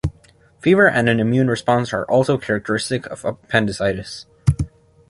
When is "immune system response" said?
1.19-1.93